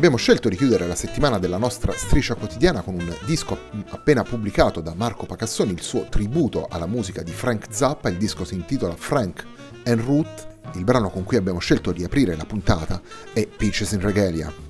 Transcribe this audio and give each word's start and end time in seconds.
Abbiamo 0.00 0.16
scelto 0.16 0.48
di 0.48 0.56
chiudere 0.56 0.86
la 0.86 0.94
settimana 0.94 1.38
della 1.38 1.58
nostra 1.58 1.92
striscia 1.92 2.34
quotidiana 2.34 2.80
con 2.80 2.94
un 2.94 3.14
disco 3.26 3.58
appena 3.90 4.22
pubblicato 4.22 4.80
da 4.80 4.94
Marco 4.94 5.26
Pacassoni, 5.26 5.72
il 5.72 5.82
suo 5.82 6.06
tributo 6.08 6.66
alla 6.70 6.86
musica 6.86 7.22
di 7.22 7.32
Frank 7.32 7.66
Zappa. 7.68 8.08
Il 8.08 8.16
disco 8.16 8.46
si 8.46 8.54
intitola 8.54 8.96
Frank 8.96 9.44
and 9.84 10.00
Root. 10.00 10.46
Il 10.76 10.84
brano 10.84 11.10
con 11.10 11.24
cui 11.24 11.36
abbiamo 11.36 11.58
scelto 11.58 11.92
di 11.92 12.02
aprire 12.02 12.34
la 12.34 12.46
puntata 12.46 12.98
è 13.34 13.46
Peaches 13.46 13.92
in 13.92 14.00
Regalia. 14.00 14.69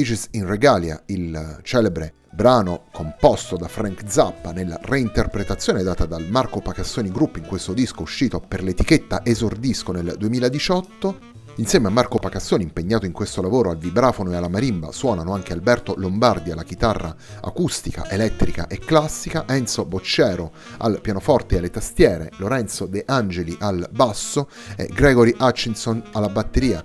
Peaches 0.00 0.28
in 0.30 0.46
Regalia, 0.46 1.02
il 1.08 1.58
celebre 1.62 2.14
brano 2.32 2.84
composto 2.90 3.58
da 3.58 3.68
Frank 3.68 4.04
Zappa 4.06 4.50
nella 4.50 4.78
reinterpretazione 4.80 5.82
data 5.82 6.06
dal 6.06 6.26
Marco 6.26 6.60
Pacassoni 6.60 7.10
Group 7.10 7.36
in 7.36 7.44
questo 7.44 7.74
disco 7.74 8.00
uscito 8.00 8.40
per 8.40 8.62
l'etichetta 8.62 9.20
Esordisco 9.22 9.92
nel 9.92 10.14
2018. 10.16 11.18
Insieme 11.56 11.88
a 11.88 11.90
Marco 11.90 12.16
Pacassoni, 12.16 12.62
impegnato 12.62 13.04
in 13.04 13.12
questo 13.12 13.42
lavoro 13.42 13.68
al 13.68 13.76
vibrafono 13.76 14.32
e 14.32 14.36
alla 14.36 14.48
marimba, 14.48 14.90
suonano 14.90 15.34
anche 15.34 15.52
Alberto 15.52 15.92
Lombardi 15.98 16.50
alla 16.50 16.64
chitarra 16.64 17.14
acustica, 17.42 18.08
elettrica 18.08 18.68
e 18.68 18.78
classica, 18.78 19.44
Enzo 19.46 19.84
Boccero 19.84 20.50
al 20.78 21.02
pianoforte 21.02 21.56
e 21.56 21.58
alle 21.58 21.70
tastiere, 21.70 22.30
Lorenzo 22.38 22.86
De 22.86 23.02
Angeli 23.06 23.54
al 23.60 23.86
basso 23.92 24.48
e 24.76 24.86
Gregory 24.86 25.36
Hutchinson 25.38 26.02
alla 26.12 26.30
batteria. 26.30 26.82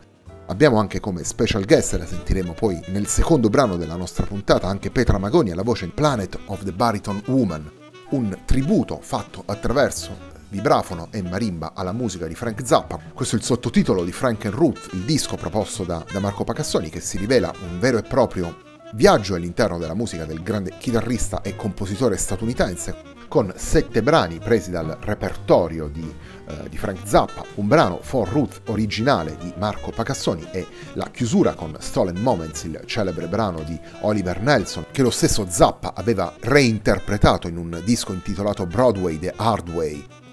Abbiamo 0.48 0.78
anche 0.78 1.00
come 1.00 1.24
special 1.24 1.66
guest, 1.66 1.96
la 1.96 2.06
sentiremo 2.06 2.54
poi 2.54 2.80
nel 2.90 3.08
secondo 3.08 3.50
brano 3.50 3.78
della 3.78 3.96
nostra 3.96 4.28
puntata, 4.28 4.68
anche 4.68 4.92
Petra 4.92 5.18
Magoni 5.18 5.50
alla 5.50 5.64
voce 5.64 5.88
Planet 5.88 6.38
of 6.46 6.64
the 6.64 6.72
Bariton 6.72 7.24
Woman, 7.26 7.70
un 8.10 8.38
tributo 8.46 9.00
fatto 9.02 9.42
attraverso 9.48 10.34
vibrafono 10.50 11.08
e 11.10 11.24
marimba 11.24 11.72
alla 11.74 11.94
musica 11.94 12.28
di 12.28 12.36
Frank 12.36 12.62
Zappa. 12.64 13.00
Questo 13.12 13.36
è 13.36 13.40
il 13.40 13.44
sottotitolo 13.44 14.04
di 14.04 14.12
Frank 14.12 14.46
and 14.46 14.54
Ruth, 14.54 14.90
il 14.94 15.02
disco 15.02 15.36
proposto 15.36 15.84
da, 15.84 16.06
da 16.12 16.20
Marco 16.20 16.44
Pacassoni, 16.44 16.90
che 16.90 17.00
si 17.00 17.18
rivela 17.18 17.52
un 17.68 17.80
vero 17.80 17.98
e 17.98 18.04
proprio 18.04 18.56
viaggio 18.94 19.34
all'interno 19.34 19.80
della 19.80 19.96
musica 19.96 20.26
del 20.26 20.44
grande 20.44 20.76
chitarrista 20.78 21.42
e 21.42 21.56
compositore 21.56 22.18
statunitense, 22.18 22.96
con 23.28 23.52
sette 23.56 24.02
brani 24.02 24.40
presi 24.40 24.72
dal 24.72 24.98
repertorio 25.02 25.88
di, 25.88 26.02
uh, 26.48 26.68
di, 26.70 26.78
Frank 26.78 27.00
Zappa, 27.04 27.44
un 27.56 27.68
brano 27.68 28.00
For 28.02 28.28
Ruth 28.28 28.62
originale 28.68 29.38
di 29.40 29.54
Marco 29.58 29.92
Pacassoni 29.92 30.48
e 30.52 30.66
la 30.94 31.10
chiusura 31.12 31.54
con 31.54 31.76
Stolen 31.80 32.22
Moments, 32.22 32.64
il 32.64 32.82
celebre 32.86 33.28
brano 33.28 33.62
di 33.62 33.80
Oliver 34.02 34.42
Nelson, 34.42 34.86
che 34.92 35.02
lo 35.02 35.12
stesso 35.12 35.46
Zappa 35.50 35.94
aveva 35.96 36.34
reinterpretato 36.40 37.48
in 37.48 37.58
un 37.58 37.82
disco 37.84 38.14
intitolato 38.14 38.66
Broadway 38.66 39.20
The 39.20 39.34
Hard 39.36 39.70
Way. 39.70 40.25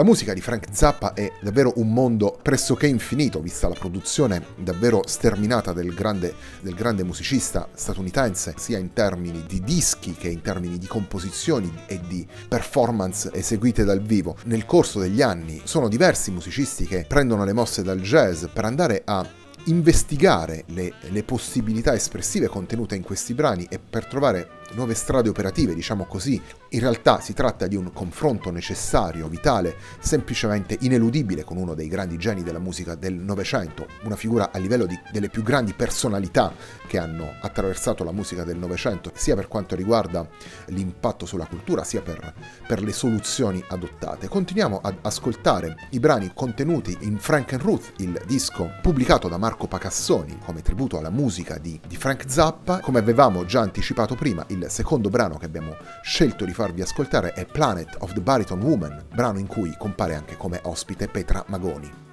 La 0.00 0.06
musica 0.06 0.32
di 0.32 0.40
Frank 0.40 0.68
Zappa 0.70 1.12
è 1.12 1.30
davvero 1.42 1.74
un 1.76 1.92
mondo 1.92 2.38
pressoché 2.40 2.86
infinito, 2.86 3.42
vista 3.42 3.68
la 3.68 3.74
produzione 3.78 4.42
davvero 4.56 5.02
sterminata 5.04 5.74
del 5.74 5.92
grande, 5.92 6.34
del 6.62 6.74
grande, 6.74 7.04
musicista 7.04 7.68
statunitense, 7.74 8.54
sia 8.56 8.78
in 8.78 8.94
termini 8.94 9.44
di 9.46 9.60
dischi 9.60 10.14
che 10.14 10.28
in 10.28 10.40
termini 10.40 10.78
di 10.78 10.86
composizioni 10.86 11.70
e 11.86 12.00
di 12.08 12.26
performance 12.48 13.28
eseguite 13.34 13.84
dal 13.84 14.00
vivo. 14.00 14.36
Nel 14.44 14.64
corso 14.64 15.00
degli 15.00 15.20
anni 15.20 15.60
sono 15.64 15.86
diversi 15.86 16.30
musicisti 16.30 16.86
che 16.86 17.04
prendono 17.06 17.44
le 17.44 17.52
mosse 17.52 17.82
dal 17.82 18.00
jazz 18.00 18.46
per 18.50 18.64
andare 18.64 19.02
a 19.04 19.22
investigare 19.64 20.64
le, 20.68 20.94
le 21.10 21.22
possibilità 21.24 21.94
espressive 21.94 22.46
contenute 22.46 22.94
in 22.96 23.02
questi 23.02 23.34
brani 23.34 23.66
e 23.68 23.78
per 23.78 24.06
trovare 24.06 24.59
nuove 24.72 24.94
strade 24.94 25.28
operative, 25.28 25.74
diciamo 25.74 26.04
così. 26.04 26.40
In 26.70 26.80
realtà 26.80 27.20
si 27.20 27.32
tratta 27.32 27.66
di 27.66 27.76
un 27.76 27.92
confronto 27.92 28.50
necessario, 28.50 29.28
vitale, 29.28 29.76
semplicemente 29.98 30.76
ineludibile 30.80 31.44
con 31.44 31.56
uno 31.56 31.74
dei 31.74 31.88
grandi 31.88 32.16
geni 32.16 32.42
della 32.42 32.58
musica 32.58 32.94
del 32.94 33.14
Novecento, 33.14 33.86
una 34.02 34.16
figura 34.16 34.50
a 34.52 34.58
livello 34.58 34.86
di, 34.86 34.98
delle 35.10 35.28
più 35.28 35.42
grandi 35.42 35.72
personalità 35.74 36.52
che 36.86 36.98
hanno 36.98 37.34
attraversato 37.40 38.04
la 38.04 38.12
musica 38.12 38.44
del 38.44 38.58
Novecento, 38.58 39.10
sia 39.14 39.34
per 39.34 39.48
quanto 39.48 39.74
riguarda 39.74 40.28
l'impatto 40.66 41.26
sulla 41.26 41.46
cultura, 41.46 41.84
sia 41.84 42.02
per, 42.02 42.34
per 42.66 42.82
le 42.82 42.92
soluzioni 42.92 43.62
adottate. 43.68 44.28
Continuiamo 44.28 44.80
ad 44.82 44.98
ascoltare 45.02 45.88
i 45.90 45.98
brani 45.98 46.30
contenuti 46.34 46.96
in 47.00 47.18
Frank 47.18 47.52
and 47.52 47.62
Ruth, 47.62 47.92
il 47.96 48.20
disco 48.26 48.70
pubblicato 48.80 49.28
da 49.28 49.38
Marco 49.38 49.66
Pacassoni 49.66 50.38
come 50.44 50.62
tributo 50.62 50.98
alla 50.98 51.10
musica 51.10 51.58
di, 51.58 51.80
di 51.86 51.96
Frank 51.96 52.24
Zappa. 52.26 52.80
Come 52.80 52.98
avevamo 52.98 53.44
già 53.44 53.60
anticipato 53.60 54.14
prima, 54.14 54.44
il 54.48 54.59
il 54.60 54.70
secondo 54.70 55.08
brano 55.08 55.38
che 55.38 55.46
abbiamo 55.46 55.74
scelto 56.02 56.44
di 56.44 56.52
farvi 56.52 56.82
ascoltare 56.82 57.32
è 57.32 57.46
Planet 57.46 57.96
of 58.00 58.12
the 58.12 58.20
Bariton 58.20 58.60
Woman, 58.60 59.06
brano 59.12 59.38
in 59.38 59.46
cui 59.46 59.74
compare 59.78 60.14
anche 60.14 60.36
come 60.36 60.60
ospite 60.64 61.08
Petra 61.08 61.42
Magoni. 61.48 62.09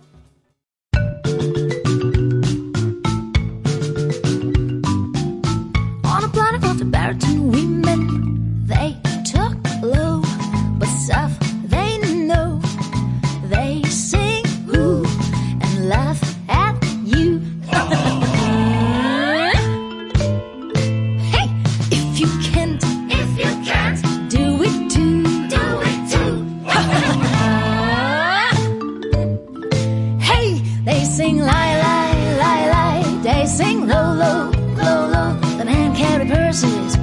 sing 33.47 33.87
low, 33.87 34.13
low, 34.13 34.51
low, 34.75 35.07
low. 35.07 35.33
The 35.57 35.66
man 35.66 35.95
carry 35.95 36.27
purses 36.27 36.97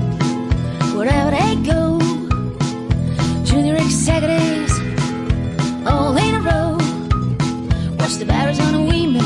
wherever 0.94 1.30
they 1.30 1.56
go. 1.56 1.98
Junior 3.44 3.76
executives 3.76 4.72
all 5.86 6.16
in 6.16 6.34
a 6.34 6.40
row. 6.40 6.76
Watch 7.98 8.14
the 8.16 8.26
baritone 8.26 8.86
women 8.86 9.24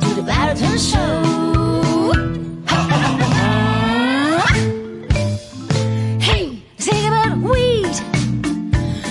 do 0.00 0.14
the 0.14 0.22
baritone 0.22 0.78
show. 0.78 1.24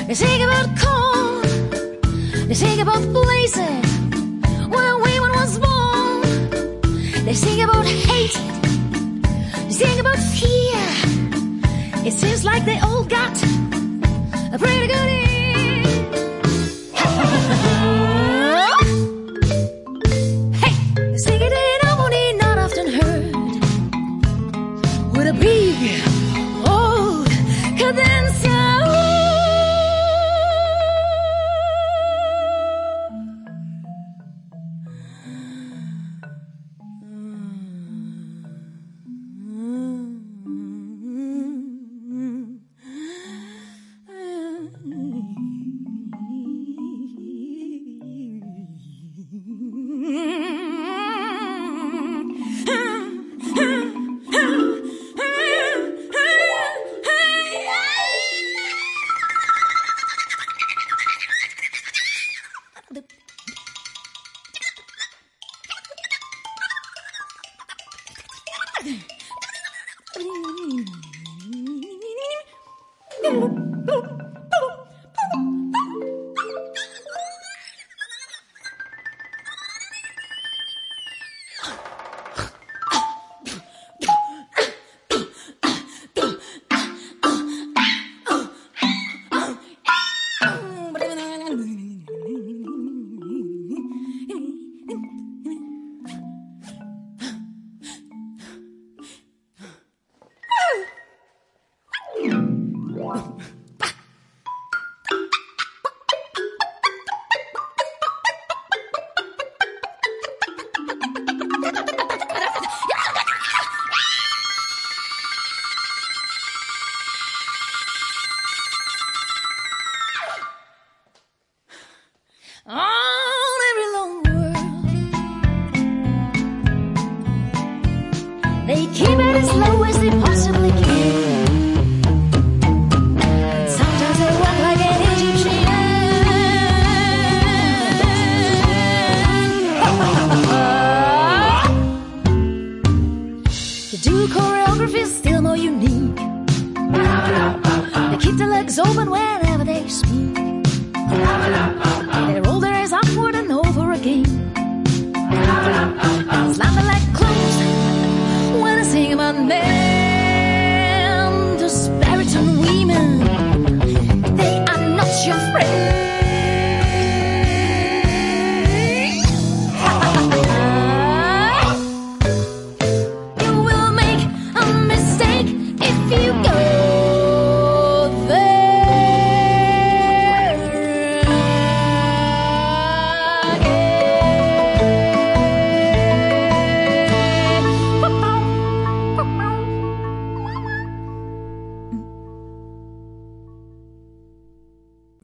They 0.08 0.14
sing 0.14 0.42
about 0.42 0.70
corn. 0.80 2.48
They 2.48 2.54
sing 2.54 2.80
about 2.80 3.02
places. 3.12 3.87
They 7.28 7.34
sing 7.34 7.62
about 7.62 7.86
hate, 7.86 8.34
they 9.66 9.74
sing 9.74 10.00
about 10.00 10.18
fear. 10.18 12.08
It 12.08 12.14
seems 12.14 12.46
like 12.46 12.64
they 12.64 12.80
all 12.80 13.04
got 13.04 13.36
a 14.54 14.58
pretty 14.58 14.88
good 14.88 15.10
ear. 15.10 15.27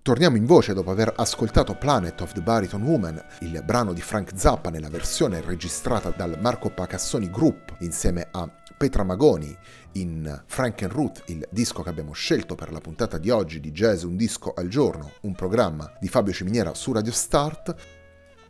Torniamo 0.03 0.35
in 0.35 0.45
voce 0.45 0.73
dopo 0.73 0.91
aver 0.91 1.13
ascoltato 1.15 1.75
Planet 1.75 2.19
of 2.19 2.33
the 2.33 2.41
Baritone 2.41 2.83
Woman, 2.83 3.23
il 3.39 3.61
brano 3.63 3.93
di 3.93 4.01
Frank 4.01 4.31
Zappa 4.35 4.69
nella 4.69 4.89
versione 4.89 5.39
registrata 5.39 6.09
dal 6.09 6.37
Marco 6.41 6.69
Pacassoni 6.69 7.29
Group 7.29 7.77
insieme 7.79 8.27
a 8.31 8.51
Petra 8.75 9.03
Magoni 9.03 9.57
in 9.93 10.43
Frank 10.45 10.81
and 10.81 10.91
Ruth, 10.91 11.23
il 11.27 11.47
disco 11.49 11.83
che 11.83 11.89
abbiamo 11.89 12.11
scelto 12.11 12.53
per 12.53 12.73
la 12.73 12.81
puntata 12.81 13.17
di 13.17 13.29
oggi 13.29 13.61
di 13.61 13.71
Jazz 13.71 14.03
Un 14.03 14.17
disco 14.17 14.51
al 14.53 14.67
giorno, 14.67 15.09
un 15.21 15.35
programma 15.35 15.89
di 16.01 16.09
Fabio 16.09 16.33
Ciminiera 16.33 16.73
su 16.73 16.91
Radio 16.91 17.13
Start. 17.13 18.02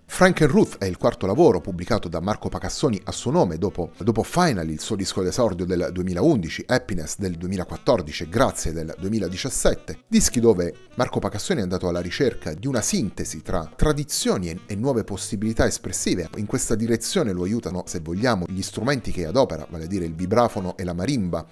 Frank 0.06 0.42
Ruth 0.42 0.78
è 0.78 0.86
il 0.86 0.98
quarto 0.98 1.26
lavoro 1.26 1.60
pubblicato 1.60 2.08
da 2.08 2.20
Marco 2.20 2.48
Pacassoni 2.48 3.02
a 3.06 3.12
suo 3.12 3.32
nome 3.32 3.58
dopo, 3.58 3.92
dopo 3.98 4.22
Finally, 4.22 4.74
il 4.74 4.80
suo 4.80 4.96
disco 4.96 5.24
d'esordio 5.24 5.66
del 5.66 5.90
2011, 5.92 6.66
Happiness 6.68 7.18
del 7.18 7.36
2014 7.36 8.24
e 8.24 8.30
Grazie 8.30 8.74
del 8.74 8.94
2017, 9.00 10.00
dischi 10.08 10.40
dove 10.40 10.76
Marco 10.96 11.20
Pacassoni 11.20 11.62
è 11.62 11.64
andato 11.64 11.88
alla 11.88 12.02
ricerca 12.02 12.54
di 12.54 12.68
una 12.68 12.82
sintesi 12.82 13.42
tra 13.42 13.68
tradizioni 13.76 14.50
e, 14.50 14.60
e 14.68 14.76
nuove 14.76 15.04
possibilità 15.04 15.66
espressive. 15.66 16.30
In 16.36 16.46
questa 16.46 16.76
direzione 16.76 17.32
lo 17.32 17.44
aiutano, 17.44 17.84
se 17.88 18.00
vogliamo, 18.00 18.46
gli 18.48 18.62
strumenti 18.62 19.12
che 19.12 19.26
adopera, 19.26 19.66
vale 19.70 19.86
a 19.86 19.88
dire 19.88 20.06
il 20.06 20.14
vibrafono 20.14 20.78
e 20.78 20.84
la 20.84 20.94
marimba, 20.94 21.46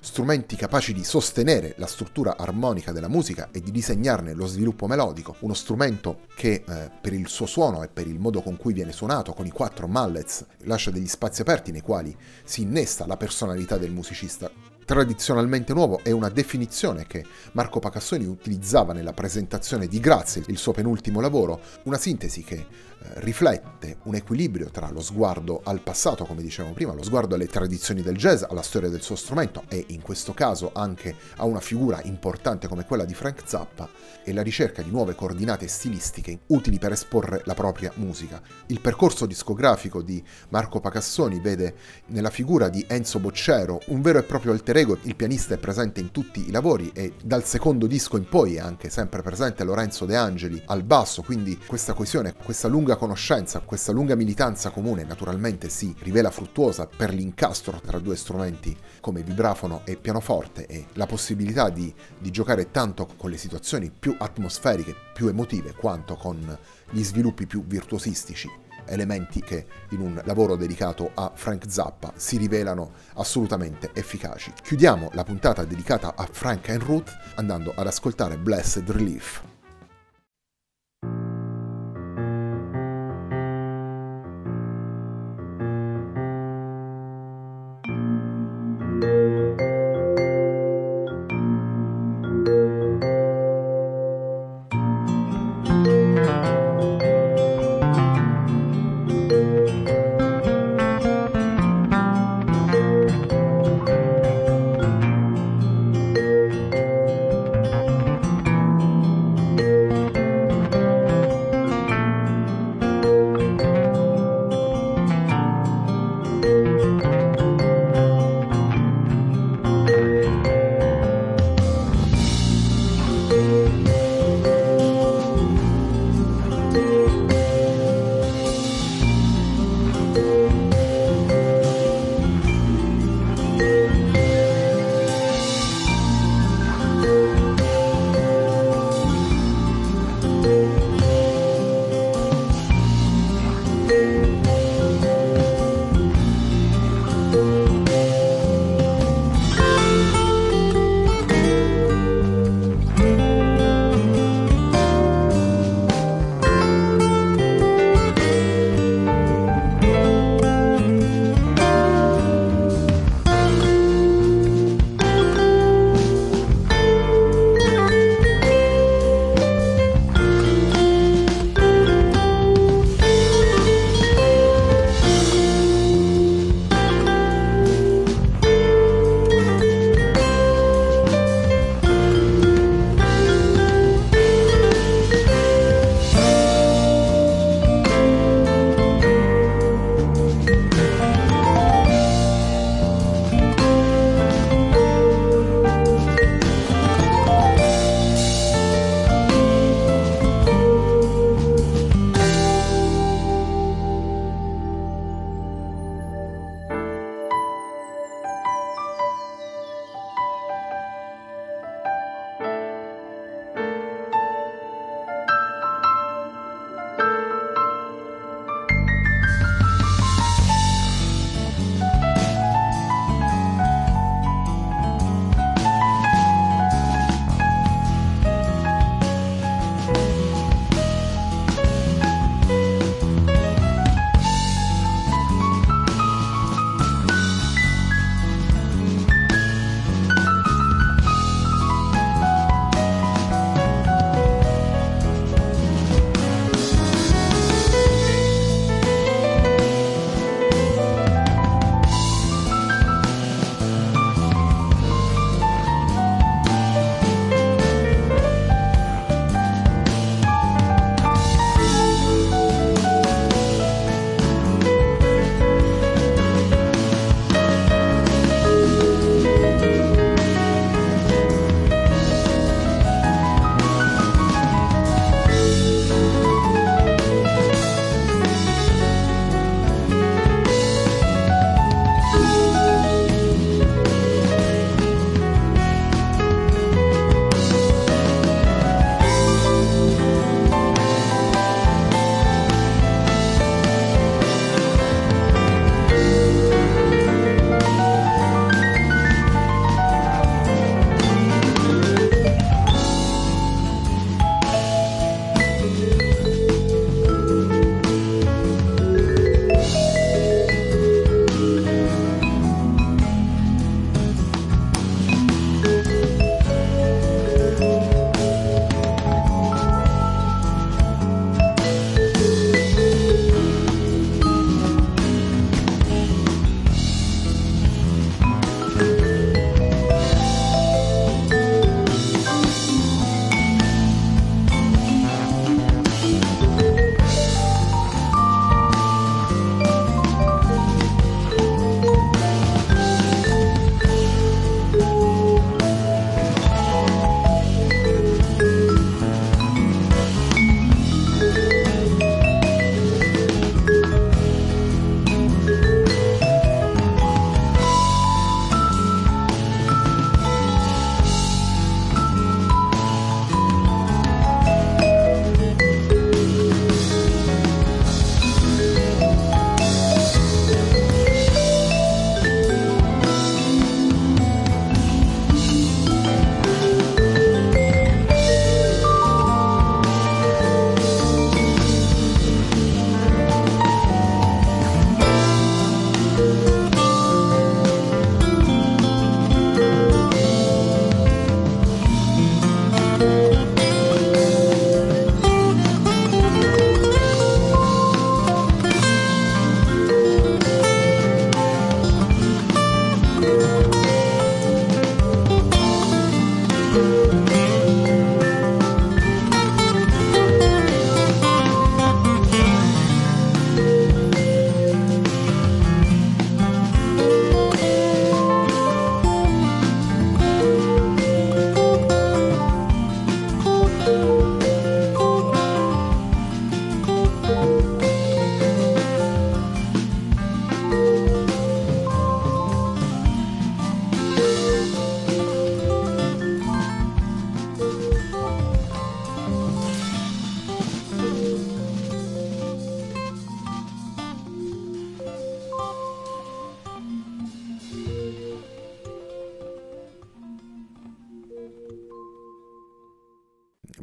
strumenti 0.00 0.56
capaci 0.56 0.92
di 0.92 1.04
sostenere 1.04 1.74
la 1.78 1.86
struttura 1.86 2.36
armonica 2.36 2.92
della 2.92 3.08
musica 3.08 3.48
e 3.52 3.60
di 3.60 3.70
disegnarne 3.70 4.34
lo 4.34 4.46
sviluppo 4.46 4.86
melodico, 4.86 5.36
uno 5.40 5.54
strumento 5.54 6.20
che 6.34 6.64
eh, 6.66 6.90
per 7.00 7.12
il 7.12 7.28
suo 7.28 7.46
suono 7.46 7.82
e 7.82 7.88
per 7.88 8.06
il 8.06 8.18
modo 8.18 8.42
con 8.42 8.56
cui 8.56 8.72
viene 8.72 8.92
suonato, 8.92 9.32
con 9.32 9.46
i 9.46 9.50
quattro 9.50 9.86
mallets, 9.86 10.44
lascia 10.64 10.90
degli 10.90 11.08
spazi 11.08 11.40
aperti 11.40 11.72
nei 11.72 11.80
quali 11.80 12.16
si 12.44 12.62
innesta 12.62 13.06
la 13.06 13.16
personalità 13.16 13.76
del 13.76 13.90
musicista. 13.90 14.50
Tradizionalmente 14.88 15.74
nuovo 15.74 16.00
è 16.02 16.12
una 16.12 16.30
definizione 16.30 17.06
che 17.06 17.22
Marco 17.52 17.78
Pacassoni 17.78 18.24
utilizzava 18.24 18.94
nella 18.94 19.12
presentazione 19.12 19.86
di 19.86 20.00
Grazie, 20.00 20.44
il 20.46 20.56
suo 20.56 20.72
penultimo 20.72 21.20
lavoro, 21.20 21.60
una 21.82 21.98
sintesi 21.98 22.42
che 22.42 22.66
riflette 23.14 23.98
un 24.04 24.14
equilibrio 24.14 24.70
tra 24.70 24.90
lo 24.90 25.00
sguardo 25.00 25.60
al 25.64 25.80
passato, 25.80 26.24
come 26.24 26.42
dicevamo 26.42 26.74
prima, 26.74 26.92
lo 26.92 27.02
sguardo 27.02 27.34
alle 27.34 27.46
tradizioni 27.46 28.02
del 28.02 28.16
jazz, 28.16 28.42
alla 28.42 28.62
storia 28.62 28.88
del 28.88 29.02
suo 29.02 29.16
strumento 29.16 29.64
e 29.68 29.84
in 29.88 30.02
questo 30.02 30.34
caso 30.34 30.70
anche 30.74 31.14
a 31.36 31.44
una 31.44 31.60
figura 31.60 32.00
importante 32.04 32.68
come 32.68 32.84
quella 32.84 33.04
di 33.04 33.14
Frank 33.14 33.42
Zappa 33.44 33.88
e 34.24 34.32
la 34.32 34.42
ricerca 34.42 34.82
di 34.82 34.90
nuove 34.90 35.14
coordinate 35.14 35.68
stilistiche 35.68 36.40
utili 36.48 36.78
per 36.78 36.92
esporre 36.92 37.42
la 37.44 37.54
propria 37.54 37.92
musica. 37.96 38.40
Il 38.66 38.80
percorso 38.80 39.26
discografico 39.26 40.02
di 40.02 40.22
Marco 40.50 40.80
Pacassoni 40.80 41.40
vede 41.40 41.74
nella 42.06 42.30
figura 42.30 42.68
di 42.68 42.84
Enzo 42.88 43.18
Boccero 43.18 43.80
un 43.86 44.02
vero 44.02 44.18
e 44.18 44.24
proprio 44.24 44.52
alter 44.52 44.76
ego, 44.76 44.98
il 45.02 45.16
pianista 45.16 45.54
è 45.54 45.58
presente 45.58 46.00
in 46.00 46.10
tutti 46.10 46.48
i 46.48 46.50
lavori 46.50 46.90
e 46.94 47.14
dal 47.22 47.44
secondo 47.44 47.86
disco 47.86 48.16
in 48.16 48.28
poi 48.28 48.56
è 48.56 48.60
anche 48.60 48.90
sempre 48.90 49.22
presente 49.22 49.64
Lorenzo 49.64 50.04
De 50.04 50.16
Angeli 50.16 50.60
al 50.66 50.82
basso, 50.82 51.22
quindi 51.22 51.58
questa 51.66 51.92
coesione, 51.92 52.34
questa 52.34 52.68
lunga 52.68 52.87
conoscenza, 52.96 53.60
questa 53.60 53.92
lunga 53.92 54.14
militanza 54.14 54.70
comune 54.70 55.04
naturalmente 55.04 55.68
si 55.68 55.94
rivela 56.00 56.30
fruttuosa 56.30 56.86
per 56.86 57.12
l'incastro 57.12 57.80
tra 57.80 57.98
due 57.98 58.16
strumenti 58.16 58.76
come 59.00 59.22
vibrafono 59.22 59.82
e 59.84 59.96
pianoforte 59.96 60.66
e 60.66 60.86
la 60.94 61.06
possibilità 61.06 61.70
di, 61.70 61.92
di 62.18 62.30
giocare 62.30 62.70
tanto 62.70 63.08
con 63.16 63.30
le 63.30 63.36
situazioni 63.36 63.90
più 63.90 64.14
atmosferiche, 64.18 64.94
più 65.12 65.28
emotive, 65.28 65.74
quanto 65.74 66.16
con 66.16 66.58
gli 66.90 67.02
sviluppi 67.02 67.46
più 67.46 67.64
virtuosistici 67.64 68.48
elementi 68.88 69.40
che 69.40 69.66
in 69.90 70.00
un 70.00 70.20
lavoro 70.24 70.56
dedicato 70.56 71.10
a 71.14 71.30
Frank 71.34 71.64
Zappa 71.68 72.12
si 72.16 72.36
rivelano 72.36 72.92
assolutamente 73.14 73.90
efficaci. 73.92 74.52
Chiudiamo 74.62 75.10
la 75.12 75.24
puntata 75.24 75.64
dedicata 75.64 76.14
a 76.16 76.26
Frank 76.30 76.70
and 76.70 76.82
Ruth 76.82 77.16
andando 77.34 77.72
ad 77.76 77.86
ascoltare 77.86 78.38
Blessed 78.38 78.90
Relief. 78.90 79.57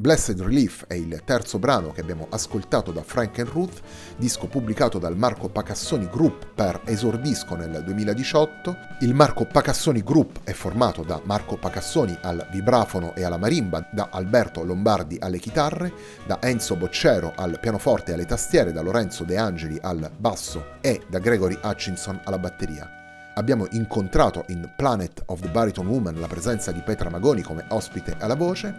Blessed 0.05 0.39
Relief 0.39 0.85
è 0.85 0.93
il 0.93 1.23
terzo 1.25 1.57
brano 1.57 1.91
che 1.91 2.01
abbiamo 2.01 2.27
ascoltato 2.29 2.91
da 2.91 3.01
Frank 3.01 3.39
and 3.39 3.47
Ruth, 3.47 3.81
disco 4.17 4.45
pubblicato 4.45 4.99
dal 4.99 5.17
Marco 5.17 5.49
Pacassoni 5.49 6.07
Group 6.11 6.45
per 6.53 6.79
Esordisco 6.85 7.55
nel 7.55 7.81
2018. 7.83 8.77
Il 8.99 9.15
Marco 9.15 9.47
Pacassoni 9.47 10.03
Group 10.03 10.41
è 10.43 10.51
formato 10.51 11.01
da 11.01 11.19
Marco 11.23 11.57
Pacassoni 11.57 12.15
al 12.21 12.47
vibrafono 12.51 13.15
e 13.15 13.23
alla 13.23 13.39
marimba, 13.39 13.89
da 13.91 14.09
Alberto 14.11 14.63
Lombardi 14.63 15.17
alle 15.19 15.39
chitarre, 15.39 15.91
da 16.27 16.37
Enzo 16.39 16.75
Boccero 16.75 17.33
al 17.35 17.59
pianoforte 17.59 18.11
e 18.11 18.13
alle 18.13 18.27
tastiere, 18.27 18.71
da 18.71 18.81
Lorenzo 18.81 19.23
De 19.23 19.37
Angeli 19.37 19.79
al 19.81 20.11
basso 20.15 20.73
e 20.81 21.01
da 21.09 21.17
Gregory 21.17 21.57
Hutchinson 21.63 22.21
alla 22.25 22.37
batteria 22.37 23.04
abbiamo 23.35 23.67
incontrato 23.71 24.45
in 24.47 24.69
Planet 24.75 25.23
of 25.27 25.39
the 25.41 25.49
Bariton 25.49 25.87
Woman 25.87 26.19
la 26.19 26.27
presenza 26.27 26.71
di 26.71 26.81
Petra 26.81 27.09
Magoni 27.09 27.41
come 27.41 27.65
ospite 27.69 28.15
alla 28.19 28.35
voce. 28.35 28.73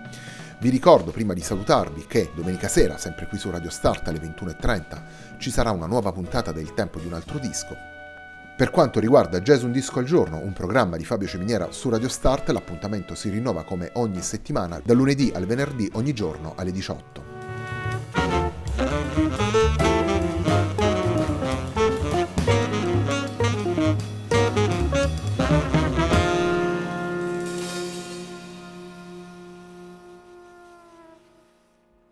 Vi 0.58 0.70
ricordo 0.70 1.10
prima 1.10 1.34
di 1.34 1.40
salutarvi 1.40 2.06
che 2.06 2.30
domenica 2.34 2.68
sera, 2.68 2.96
sempre 2.98 3.26
qui 3.26 3.38
su 3.38 3.50
Radio 3.50 3.70
Start 3.70 4.08
alle 4.08 4.20
21.30, 4.20 5.38
ci 5.38 5.50
sarà 5.50 5.70
una 5.70 5.86
nuova 5.86 6.12
puntata 6.12 6.52
del 6.52 6.72
Tempo 6.74 6.98
di 6.98 7.06
un 7.06 7.12
altro 7.12 7.38
disco. 7.38 7.76
Per 8.56 8.70
quanto 8.70 9.00
riguarda 9.00 9.40
Jazz 9.40 9.62
Un 9.62 9.72
Disco 9.72 9.98
al 9.98 10.06
Giorno, 10.06 10.38
un 10.38 10.54
programma 10.54 10.96
di 10.96 11.04
Fabio 11.04 11.28
Ciminiera 11.28 11.72
su 11.72 11.90
Radio 11.90 12.08
Start, 12.08 12.48
l'appuntamento 12.48 13.14
si 13.14 13.28
rinnova 13.28 13.64
come 13.64 13.90
ogni 13.94 14.22
settimana, 14.22 14.80
da 14.82 14.94
lunedì 14.94 15.30
al 15.34 15.44
venerdì 15.44 15.90
ogni 15.92 16.14
giorno 16.14 16.54
alle 16.56 16.72
18. 16.72 17.35